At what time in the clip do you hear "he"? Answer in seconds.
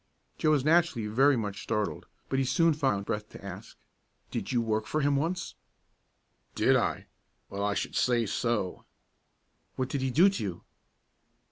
2.39-2.45, 10.01-10.09